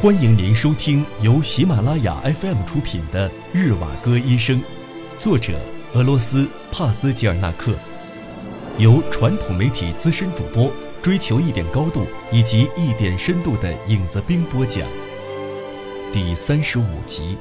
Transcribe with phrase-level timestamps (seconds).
[0.00, 4.60] 欢迎您收听由喜马拉雅 FM 出品的《日瓦戈医生》，
[5.18, 5.58] 作者
[5.92, 7.76] 俄罗斯帕斯吉尔纳克，
[8.78, 10.72] 由传统媒体资深主播
[11.02, 14.88] 追求一点高度以及一点深度的影子兵播讲。
[16.12, 17.36] 第三十五集。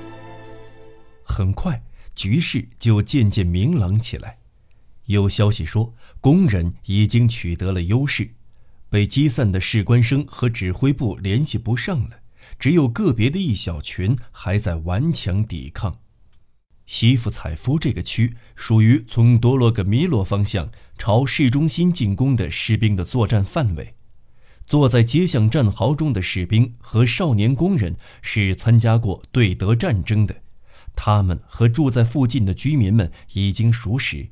[1.24, 1.84] 很快，
[2.16, 4.40] 局势就渐渐明朗起来。
[5.06, 8.32] 有消息说，工人已经取得了优势，
[8.90, 12.22] 被击散的士官生和指挥部联系不上了。
[12.60, 16.00] 只有个别的一小群还在顽强抵抗。
[16.86, 23.94] 西夫采夫这个区属于从多洛格米罗方向朝市中心进攻的士兵的作战范围。
[24.66, 30.42] 坐在街巷战壕中的士兵和少年工人是参加过对德战争的，
[30.96, 34.30] 他们和住在附近的居民们已经熟识。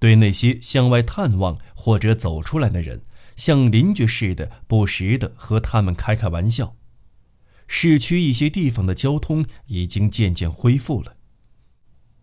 [0.00, 3.02] 对那些向外探望或者走出来的人，
[3.36, 6.74] 像邻居似的，不时地和他们开开玩笑。
[7.72, 11.14] 市区一些地方的交通已经渐渐恢复了。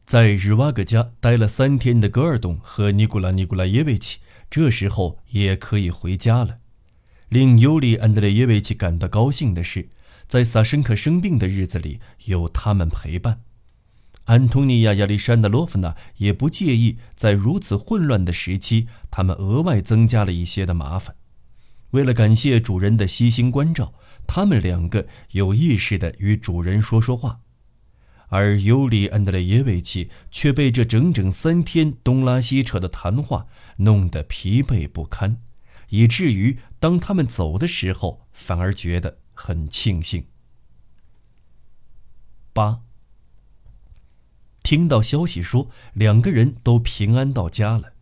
[0.06, 4.20] 在日瓦格家待了三天的戈尔东和尼古拉尼古拉耶维奇，
[4.52, 6.60] 这时候也可以回家了。
[7.30, 9.88] 令尤里安德烈耶维奇感到高兴的是，
[10.28, 13.42] 在萨申克生病的日子里有他们陪伴。
[14.26, 21.16] 安东尼亚亚历山德罗夫娜也不介意在如此混乱的时期，他们额外增加了一些的麻烦。
[21.92, 23.94] 为了感谢主人的悉心关照。
[24.28, 27.40] 他们两个有意识地与主人说说话，
[28.28, 35.42] 而尤里安德烈耶维奇却被这整整三天东拉西扯的谈话弄得疲惫不堪，
[35.90, 40.28] 以至于当他们走的时候，反而觉得很庆幸。
[42.54, 42.82] 八，
[44.62, 47.94] 听到消息说两个人都平安到家了。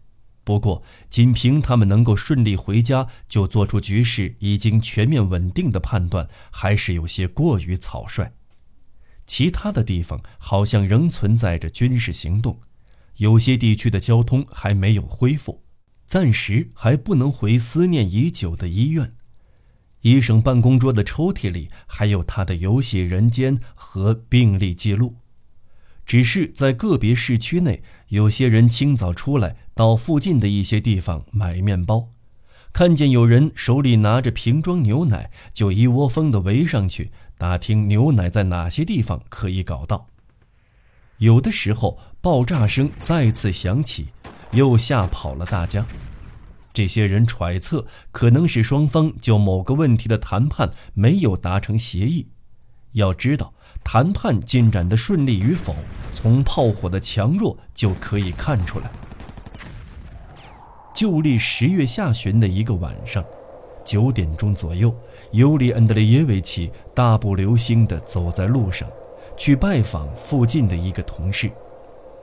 [0.45, 8.31] 不过，仅凭他们能够顺利回家就做出局势已经全面稳定的判断，还是有些过于草率。
[9.25, 12.61] 其他的地方好像仍存在着军事行动，
[13.17, 15.63] 有些地区的交通还没有恢复，
[16.05, 19.09] 暂时还不能回思念已久的医院。
[20.01, 25.15] 医生办公桌的抽屉里还有他的游戏人间和病历记录。
[26.05, 32.09] 只是在个别市区内，有些人清早出来到附近的一些地方买面包，
[32.71, 40.07] 看见有人手里拿着瓶装牛奶，就一窝蜂地围上去打听牛奶在哪些地方可以搞到。
[41.17, 44.09] 有的时候，爆炸声再次响起，
[44.51, 45.85] 又吓跑了大家。
[46.73, 52.27] 这些人揣测，可能是双方就某个问题的谈判没有达成协议。
[52.91, 53.53] 要知道。
[53.87, 55.73] 谈判进展的顺利与否，
[56.11, 58.91] 从炮火的强弱就可以看出来。
[60.93, 63.23] 旧历十月下旬的一个晚上，
[63.85, 64.93] 九点钟左右，
[65.31, 68.89] 尤里恩德烈耶维奇大步流星地走在路上，
[69.37, 71.49] 去拜访附近的一个同事。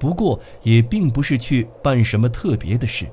[0.00, 3.08] 不过，也并不是去办什么特别的事。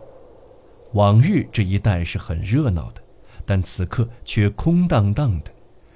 [0.94, 3.02] 往日这一带是很热闹的，
[3.46, 5.52] 但此刻却空荡荡的，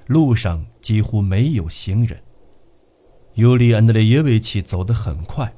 [0.06, 2.18] 路上几乎没有行人。
[3.36, 5.52] 尤里安德烈耶维奇走得很快，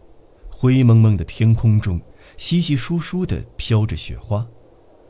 [0.49, 1.99] 灰蒙蒙的天空中，
[2.37, 4.47] 稀稀疏疏地飘着雪花，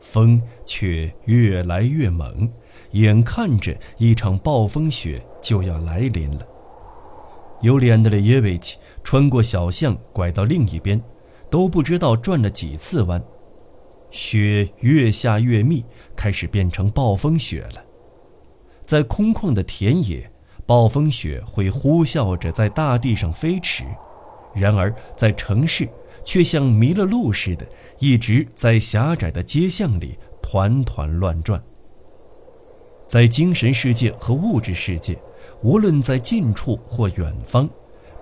[0.00, 2.50] 风却越来越猛，
[2.90, 6.44] 眼看着一场暴风雪就要来临了。
[7.62, 11.00] 尤里安德烈耶维奇穿过小巷，拐到另一边，
[11.48, 13.22] 都不知道转了几次弯，
[14.10, 15.84] 雪越下越密，
[16.16, 17.84] 开始变成暴风雪了，
[18.84, 20.28] 在空旷的田野。
[20.66, 23.84] 暴风雪会呼啸着在大地上飞驰，
[24.52, 25.88] 然而在城市
[26.24, 27.64] 却像迷了路似的，
[28.00, 31.62] 一直在狭窄的街巷里团团乱转。
[33.06, 35.16] 在精神世界和物质世界，
[35.62, 37.70] 无论在近处或远方，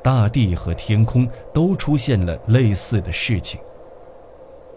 [0.03, 3.59] 大地和天空都出现了类似的事情。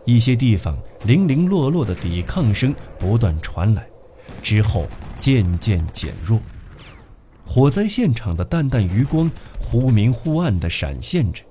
[0.05, 3.85] 一些地方零零落落的抵抗声不断传来，
[4.41, 4.85] 之后
[5.19, 6.39] 渐渐减弱。
[7.47, 11.41] 火灾现场的淡淡余光忽明忽暗地闪现着，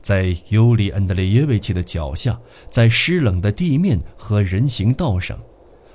[0.00, 2.40] 在尤里安德烈耶维奇的脚下，
[2.70, 5.36] 在湿冷的地面和人行道上，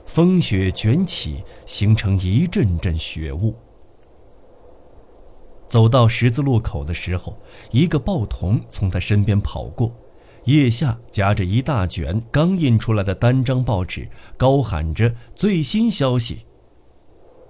[0.06, 3.56] 风雪卷起，形成一阵阵雪雾。
[5.68, 9.96] 走到十字路口的时候，一个报童从他身边跑过，
[10.46, 16.46] 腋下夹着一大卷刚印出来的单张报纸，高喊着最新消息。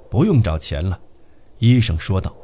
[0.09, 0.99] 不用找钱了。
[1.59, 2.35] 医生说道：“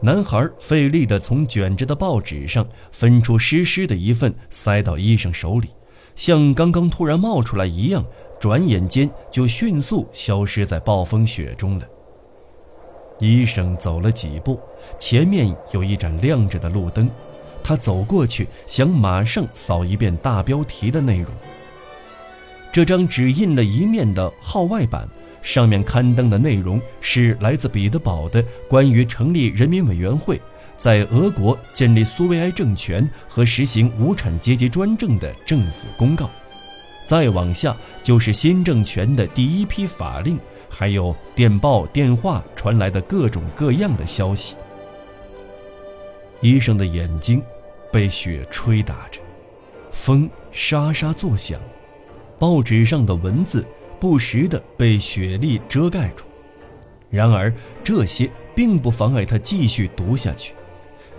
[0.00, 5.68] 男孩费力地从卷着的报纸上分出湿湿的一份，塞到医生手里，
[6.14, 8.04] 像刚刚突然冒出来一样，
[8.38, 11.86] 转眼间就迅速消失在暴风雪中了。”
[13.20, 14.60] 医生走了几步，
[14.98, 17.08] 前面有一盏亮着的路灯，
[17.62, 21.32] 他走过去，想马上扫一遍大标题的内容。
[22.72, 25.08] 这张只印了一面的号外版，
[25.42, 30.40] 上面刊登的内容是来自彼得堡的关于成立人民委员会，
[30.76, 36.30] 在俄国建立苏维埃政权和实行无产阶级专政的政府公告。
[37.04, 44.54] 再往下就是新政权的第一批法令，还有电报、电话传来的各种各样的消息。
[46.40, 47.42] 医生的眼睛
[47.90, 49.20] 被雪吹打着，
[49.90, 51.60] 风沙沙作响，
[52.38, 53.66] 报纸上的文字
[54.02, 56.24] 不时地被雪粒遮盖住。
[57.08, 57.54] 然而
[57.84, 60.54] 这些并不妨碍他继续读下去。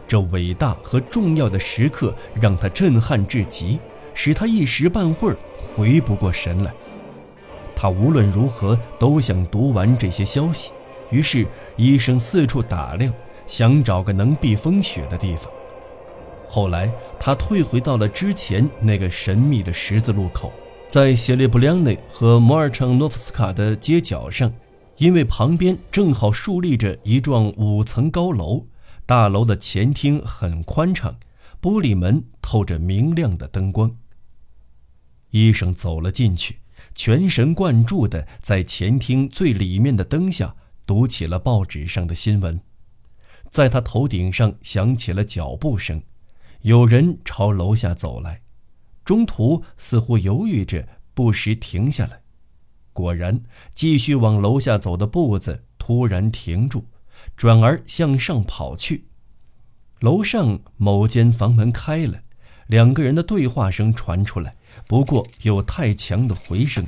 [0.06, 3.80] 这伟大和重要的时刻让他震撼至极。
[4.14, 6.72] 使他一时半会儿回不过神来。
[7.74, 10.72] 他无论如何都想读完这些消息，
[11.10, 11.48] 于是
[11.78, 13.12] 医生四处打量，
[13.48, 15.52] 想找个能避风雪的地方。
[16.48, 20.52] 后来他退回到了之前那个神秘的十字路口，
[20.94, 24.54] 在谢列布良内和摩尔城诺夫斯卡的街角上，
[24.98, 28.68] 因为旁边正好竖立着一幢五层高楼，
[29.04, 31.18] 大楼的前厅很宽敞，
[31.60, 33.98] 玻璃门透着明亮的灯光。
[35.32, 36.60] 医生走了进去，
[36.94, 40.56] 全神贯注地在前厅最里面的灯下
[40.86, 42.62] 读起了报纸上的新闻。
[43.50, 46.04] 在他头顶上响起了脚步声，
[46.62, 48.43] 有人朝楼下走来，
[49.04, 52.22] 中途似乎犹豫着，不时停下来。
[52.94, 53.42] 果然，
[53.74, 56.86] 继续往楼下走的步子突然停住，
[57.36, 59.06] 转而向上跑去。
[60.00, 62.22] 楼上某间房门开了，
[62.68, 64.56] 两个人的对话声传出来。
[64.88, 66.86] 不过有太强的回声，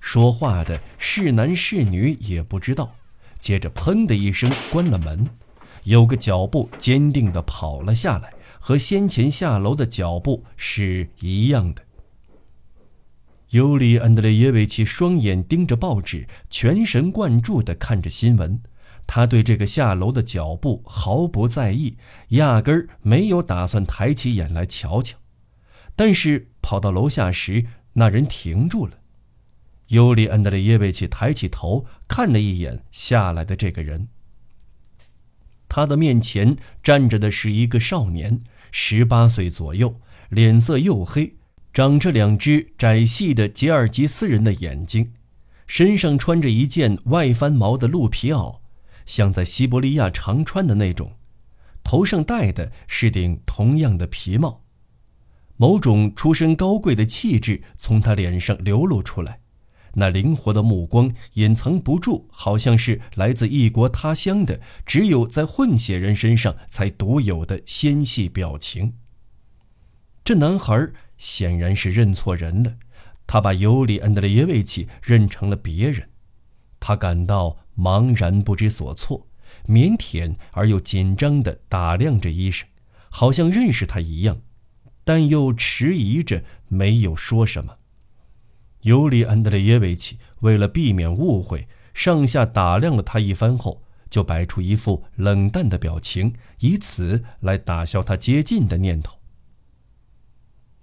[0.00, 2.94] 说话的是男是女也不知道。
[3.38, 5.28] 接着，砰的一声关了门，
[5.84, 8.32] 有个脚步坚定地跑了下来，
[8.66, 11.84] 和先前下楼的脚步是一样的。
[13.50, 18.60] 尤里·安德烈耶维奇双眼盯着报纸，全神贯注地看着新闻。
[19.06, 21.96] 他对这个下楼的脚步毫不在意，
[22.30, 25.16] 压根儿没有打算抬起眼来瞧瞧。
[25.94, 28.98] 但是跑到楼下时，那人停住了。
[29.86, 34.08] 尤里·安德烈耶维奇抬起头看了一眼下来的这个人。
[35.68, 38.40] 他的面前站着的是一个少年，
[38.70, 41.36] 十八岁左右，脸色黝黑，
[41.72, 45.12] 长着两只窄细的吉尔吉斯人的眼睛，
[45.66, 48.60] 身上穿着一件外翻毛的鹿皮袄，
[49.04, 51.12] 像在西伯利亚常穿的那种，
[51.84, 54.62] 头上戴的是顶同样的皮帽。
[55.56, 59.40] 某种出身高贵的气质从他脸上流露出来，
[59.98, 68.94] 那灵活的目光隐藏不住，好像是来自异国他乡的，只有在混血人身上才独有的纤细表情。
[70.22, 72.76] 这男孩显然是认错人了，
[73.26, 76.10] 他把尤里·安德烈耶维奇认成了别人，
[76.78, 79.26] 他感到茫然不知所措，
[79.68, 82.68] 腼腆而又紧张地打量着医生，
[83.08, 84.42] 好像认识他一样。
[85.04, 87.78] 但又迟疑着，没有说什么。
[88.86, 99.18] 尤里·安德烈耶维奇为了避免误会，上下打量了他一番后，就摆出一副冷淡的表情，以此来打消他接近的念头。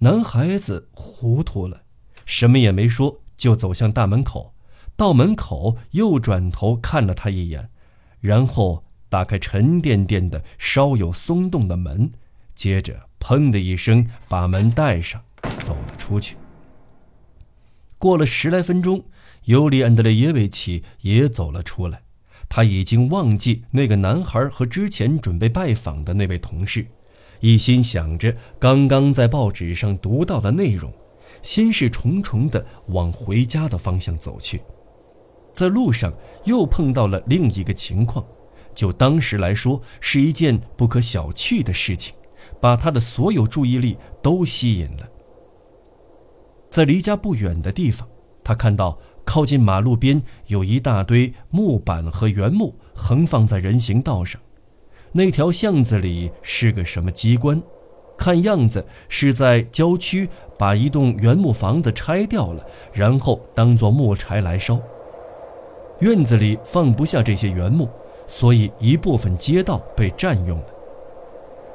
[0.00, 1.84] 男孩子糊涂了，
[2.26, 4.54] 什么也没说，就走向大门口。
[4.96, 7.70] 到门口，又转头看了他一眼，
[8.20, 12.12] 然后打开沉甸甸的、稍有松动的门，
[12.54, 13.08] 接着。
[13.18, 15.24] 砰的一声，把门带上，
[15.62, 16.36] 走了出去。
[18.04, 19.02] 过了十来分钟，
[19.44, 22.02] 尤里·安德烈耶维奇也走了出来。
[22.50, 26.86] 他已经忘记那个男孩和之前准备拜访的那位同事，
[27.40, 30.92] 一心想着刚刚在报纸上读到的内容，
[31.40, 34.60] 心事重重地往回家的方向走去。
[35.54, 36.12] 在路上
[36.44, 38.22] 又碰到了另一个情况，
[38.74, 42.14] 就当时来说是一件不可小觑的事情。
[42.60, 45.08] 把他的所有注意力都吸引了。
[46.74, 48.08] 在离家不远的地方，
[48.42, 54.40] 他看到靠近马路边有一大堆木板和原木横放在人行道上。
[55.12, 57.62] 那条巷子里是个什么机关？
[58.18, 60.28] 看样子是在郊区
[60.58, 64.80] 把一栋原木房子拆掉了，然后当做木柴来烧。
[66.00, 67.88] 院子里放不下这些原木，
[68.26, 70.66] 所以一部分街道被占用了。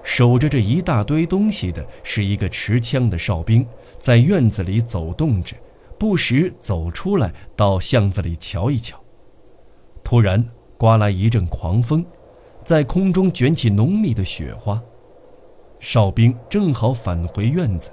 [0.03, 3.65] 守着这一大堆东西的是一个持枪的哨兵，
[3.99, 5.55] 在院子里走动着，
[5.97, 8.97] 不时走出来到巷子里瞧一瞧。
[10.03, 10.43] 突然，
[10.77, 12.03] 刮来一阵狂风，
[12.63, 14.81] 在空中卷起浓密的雪花。
[15.79, 17.89] 哨兵正好返回院子，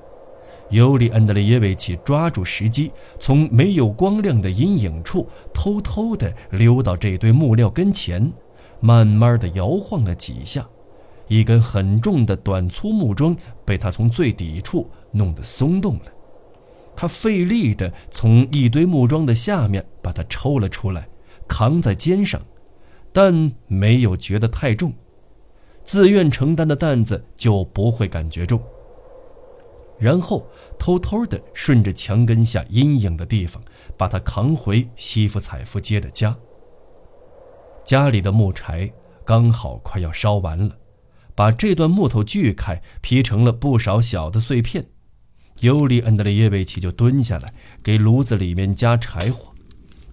[0.70, 8.32] 尤里·安德烈耶维奇抓住时机，从没有光亮的阴影处偷偷地溜到这堆木料跟前，
[8.80, 10.66] 慢慢地摇晃了几下，
[11.28, 16.04] 一根很重的短粗木桩被他从最底处弄得松动了。
[16.94, 21.08] 他费力地从一堆木桩的下面把它抽了出来，
[21.46, 22.40] 扛在肩上，
[23.12, 24.92] 但没有觉得太重。
[25.84, 28.60] 自愿承担的担子就不会感觉重。
[29.98, 30.46] 然后
[30.78, 33.62] 偷偷地顺着墙根下阴影的地方，
[33.96, 36.36] 把它扛回西弗采夫街的家。
[37.84, 38.92] 家里的木柴
[39.24, 40.76] 刚好快要烧完了，
[41.34, 44.86] 把这段木头锯开，劈成了不少小的碎片。
[45.60, 49.52] 尤里·恩德烈耶维奇就蹲下来，给炉子里面加柴火。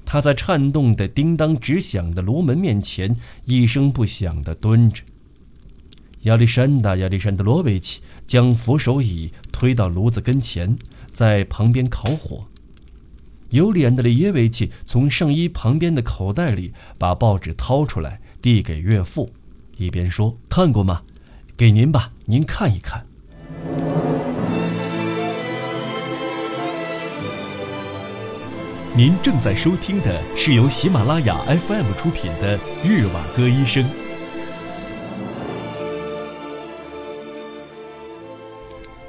[0.05, 5.03] 他在颤动的、叮当直响的炉门面前一声不响地蹲着。
[6.23, 10.77] 亚历山大·亚历山德罗维奇将扶手椅推到炉子跟前，
[11.11, 12.45] 在旁边烤火。
[13.49, 19.29] 尤里·安德烈耶维奇从上衣旁边的口袋里把报纸掏出来，递给岳父，
[19.77, 21.01] 一边说：“看过吗？
[21.57, 23.05] 给您吧，您看一看。”
[28.95, 33.83] 您正在收听的是由喜马拉雅 FM 出品的《日瓦戈医生》。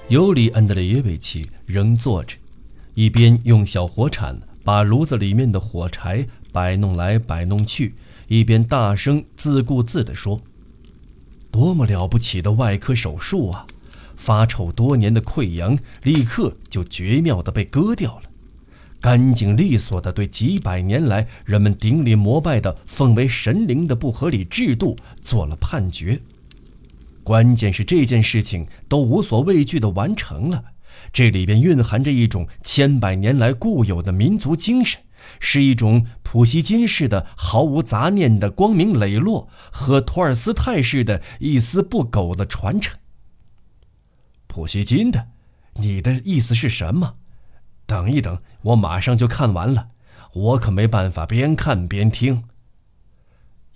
[0.09, 2.35] 尤里·安德烈耶维奇仍坐着，
[2.95, 7.95] 一边用小火铲把炉子里面的火柴摆弄来摆弄去，
[8.29, 10.41] 一边大声自顾自地说
[11.53, 13.67] ：“多么了不起的外科手术啊！
[14.17, 18.23] 发臭多年的溃疡立刻就绝妙地被割掉了。”
[19.05, 26.19] 干净利索地对几百年来人们顶礼膜拜的奉为神灵的不合理制度做了判决。
[27.23, 30.65] 关键是这件事情都无所畏惧地完成了，
[31.13, 34.99] 这里边蕴含着一种千百年来固有的民族精神，
[35.39, 42.99] 是一种普希金式的毫无杂念的光明磊落和托尔斯泰式的一丝不苟的传承。
[44.47, 45.29] 普希金的，
[45.75, 47.13] 你的意思是什么？
[47.87, 49.89] 等一等，我马上就看完了。
[50.33, 52.45] 我可没办法边看边听。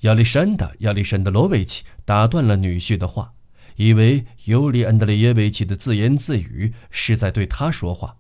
[0.00, 3.32] 亚历山大·亚历山德罗维奇打断了女婿的话，
[3.76, 8.16] 以为尤里·安德烈耶维奇的自言自语是在对他说话。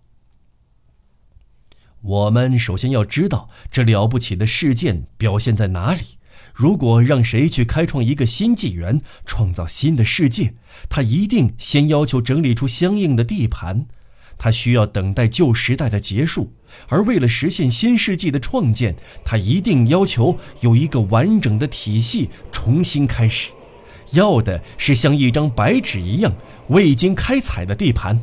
[2.00, 6.18] 我们首先要知道这了不起的事件表现在哪里。
[6.54, 10.54] 如果让谁去开创一个新纪元，创造新的世界，
[10.88, 13.86] 他一定先要求整理出相应的地盘。
[14.38, 16.52] 他需要等待旧时代的结束，
[16.88, 23.50] 而为了实现新世纪的创建，他一定要求有一个完整的体系重新开始，
[24.12, 26.32] 要的是像一张白纸一样
[26.68, 28.20] 未经开采的地盘。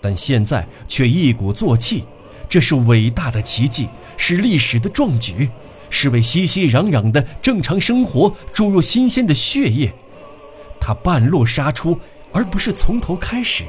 [0.00, 2.04] 但现在却一鼓作气，
[2.48, 5.50] 这是伟大的奇迹，是历史的壮举，
[5.90, 9.92] 是为熙熙攘攘的正常生活注入新鲜的血液。
[10.80, 11.98] 他半路杀出，
[12.32, 13.64] 而不是从头开始。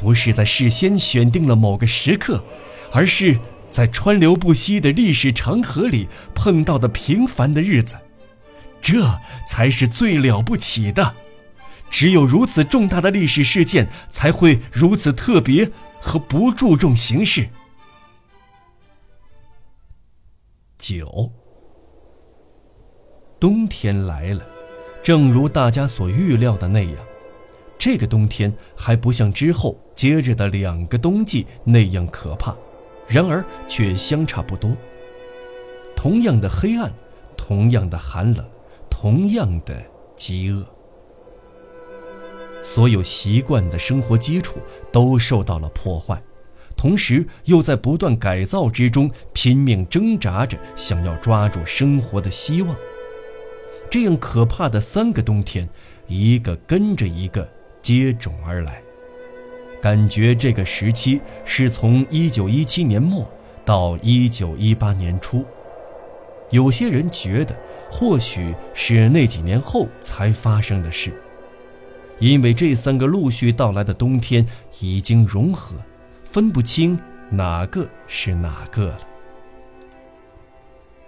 [0.00, 2.42] 不是在事先选定了某个时刻，
[2.90, 3.38] 而是
[3.68, 7.98] 在川流不息的历史长河里碰到的平凡的日子，
[8.80, 11.16] 这才是最了不起的。
[11.90, 17.50] 只有如此重大的历史事件，才会如此特别和不注重形式。
[20.78, 21.30] 九，
[23.38, 24.48] 冬天来了，
[25.02, 26.94] 正如大家所预料的那样。
[27.78, 32.56] 这个冬天还不像之后接着的两个冬季那样可怕，
[33.06, 34.74] 然而却相差不多。
[35.94, 36.90] 同样的黑暗，
[37.36, 38.42] 同样的寒冷，
[38.88, 39.84] 同样的
[40.16, 40.64] 饥饿，
[42.62, 44.58] 所有习惯的生活基础
[44.90, 46.22] 都受到了破坏，
[46.74, 52.74] 同时又在不断改造之中拼命挣扎着，想要抓住生活的希望。
[53.90, 55.68] 这样可怕的三个冬天，
[56.06, 57.46] 一个跟着一个。
[57.82, 58.82] 接踵而来，
[59.80, 63.30] 感觉这个时期是从1917年末
[63.64, 65.44] 到1918年初。
[66.50, 67.56] 有些人觉得，
[67.90, 71.12] 或许是那几年后才发生的事，
[72.18, 74.44] 因为这三个陆续到来的冬天
[74.80, 75.76] 已经融合，
[76.24, 76.98] 分不清
[77.30, 79.00] 哪个是哪个了。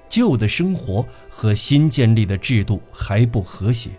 [0.08, 3.90] 旧的生活和新建立的制度还不和谐。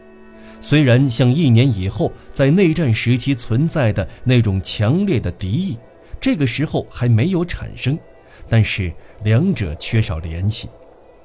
[0.64, 5.78] 虽然像一年以后在内战时期存在的那种强烈的敌意，
[6.22, 8.00] 这个时候还没有产生，
[8.48, 8.90] 但是
[9.26, 10.70] 两者缺少联系，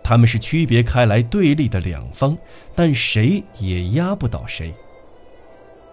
[0.02, 2.36] 他们是区别开来对立的两方，
[2.74, 4.74] 但谁也压不倒谁。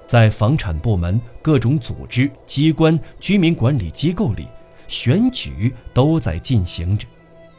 [0.07, 4.47] 在房产部门、各种组织机关、居民管理机构里，
[4.87, 7.05] 选举都在进行着，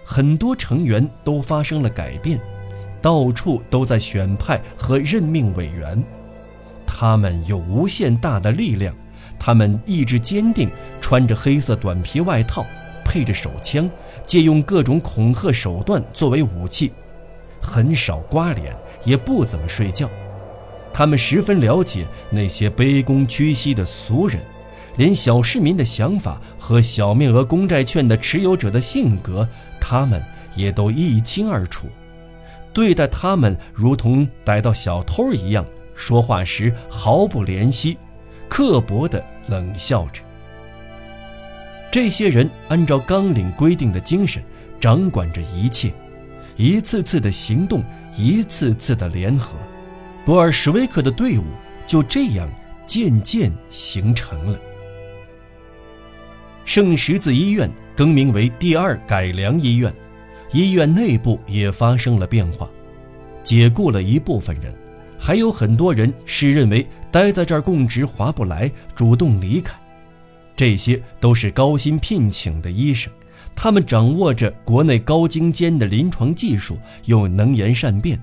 [0.05, 2.41] 很多成员都发生了改变，
[3.07, 6.03] 到处都在选派和任命委员。
[6.85, 8.93] 他们有无限大的力量，
[9.39, 10.69] 他们意志坚定，
[11.01, 12.67] 穿着黑色短皮外套，
[13.05, 13.89] 配着手枪，
[14.25, 16.91] 借用各种恐吓手段作为武器，
[17.63, 20.11] 很少刮脸，也不怎么睡觉。
[20.93, 24.43] 他们十分了解那些卑躬屈膝的俗人，
[24.97, 29.49] 连小市民的想法和小面额公债券的持有者的性格，
[29.81, 30.21] 他们
[30.57, 31.87] 也都一清二楚。
[32.77, 35.65] 对待他们如同逮到小偷一样，
[35.95, 37.97] 说话时毫不怜惜，
[38.51, 40.23] 刻薄地冷笑着。
[41.91, 44.43] 这些人按照纲领规定的精神，
[44.79, 45.91] 掌管着一切，
[46.57, 47.83] 一次次的行动，
[48.15, 49.57] 一次次的联合。
[50.23, 51.45] 博尔什维克的队伍
[51.87, 52.47] 就这样
[52.85, 54.61] 渐渐形成了。
[56.67, 59.91] 圣十字医院更名为第二改良医院，
[60.53, 62.69] 医院内部也发生了变化，
[63.43, 64.75] 解雇了一部分人，
[65.19, 69.77] 还有很多人是认为待在这儿供职划不来，主动离开。
[70.55, 73.13] 这些都是高薪聘请的医生，
[73.55, 78.19] 他们掌握着国内高精尖的临床技术，又能言善辩。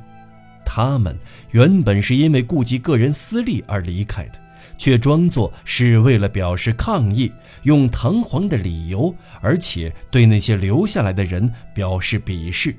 [0.65, 1.15] 他们
[1.51, 4.39] 原本是因为顾及个人私利而离开的，
[4.77, 7.31] 却装作是为了表示抗议，
[7.63, 12.75] 用堂皇的理由，而且对那些留下来的人表示鄙视，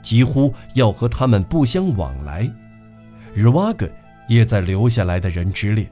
[0.00, 2.50] 几乎要和他们不相往来。
[3.34, 3.88] 日瓦格
[4.28, 5.90] 也在留下来的人之列。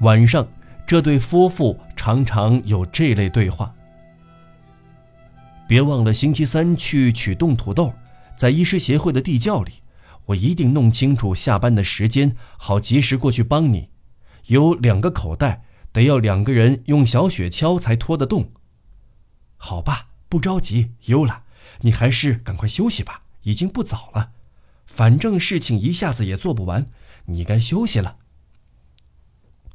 [0.00, 0.46] 晚上，
[0.86, 3.72] 这对夫妇常常有这类对话
[5.68, 7.92] ：“别忘了星期三去取冻土豆，
[8.36, 9.72] 在医师协会的地窖里。”
[10.26, 13.90] 我一定弄清楚下班的时间，好及时过去帮你。
[14.46, 18.52] 有两个口袋，得要两个人用小雪橇才拖得动。
[19.56, 21.44] 好吧，不着急，优拉，
[21.80, 24.32] 你还是赶快休息吧，已经不早了。
[24.86, 26.86] 反正事情一下子也做不完，
[27.26, 28.16] 你该休息了。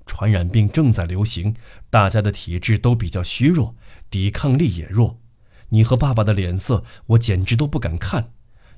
[0.06, 1.56] 传染病正在流行，
[1.90, 3.76] 大家的体质都比较虚弱，
[4.10, 5.20] 抵抗力也弱。
[5.70, 8.32] 你和爸爸的脸色，我简直都不敢看，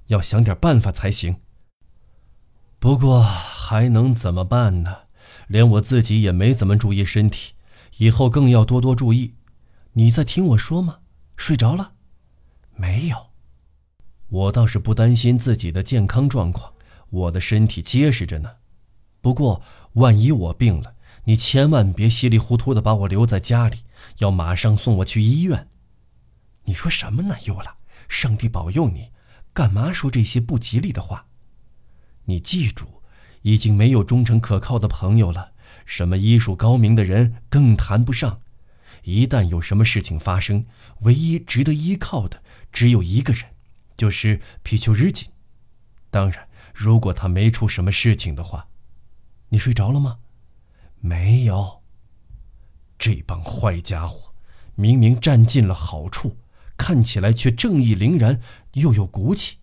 [0.08, 1.38] 要想点办法才行。
[2.80, 5.00] 不过还能怎么办呢？
[5.48, 7.54] 连我自己也没怎么注意身体，
[7.98, 9.34] 以后更要多多注意。
[9.94, 11.00] 你在听我说吗？
[11.36, 11.92] 睡着了？
[12.76, 13.32] 没有。
[14.30, 16.74] 我倒是不担心自己的健康状况，
[17.10, 18.52] 我的身体结实着呢。
[19.20, 19.62] 不过
[19.94, 23.80] 万一我病了，你千万别稀里糊涂的把我留在家里，
[24.20, 25.68] 要马上送我去医院。
[26.64, 27.76] 你说什么呢，尤拉？
[28.08, 29.12] 上帝保佑你！
[29.52, 31.26] 干嘛说这些不吉利的话？
[32.30, 33.02] 你记住，
[33.42, 35.54] 已经没有忠诚可靠的朋友了。
[35.84, 38.42] 什么医术高明的人更谈不上。
[39.04, 40.68] 一旦有什么事情发生，
[41.02, 43.46] 唯一值得依靠的只有一个人，
[43.98, 45.28] 就是皮丘日锦。
[46.12, 48.68] 当然，如果他没出什么事情的话。
[49.52, 50.20] 你睡着了吗？
[51.00, 51.82] 没有。
[53.00, 54.36] 这帮坏家伙，
[54.76, 56.38] 明明占尽了好处，
[56.78, 58.40] 看起来却正义凛然，
[58.74, 59.59] 又有骨气。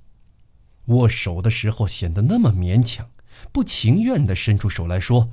[0.87, 3.07] 握手的时候显得那么勉强，
[3.53, 5.31] 不情愿地伸出手来说：“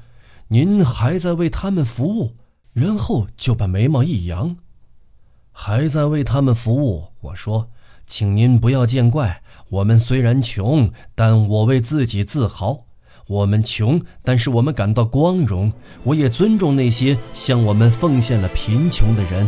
[0.49, 2.33] 您还在为他们服务。”
[2.73, 4.57] 然后就把眉毛一扬
[5.53, 7.69] ：“还在为他们服务。”我说
[8.07, 12.85] ：“请您不要见怪，我们虽然穷，但我为自己自豪。
[13.27, 15.71] 我们穷，但是我们感到光荣。
[16.03, 19.47] 我也尊重那些向我们奉献了贫穷的人。”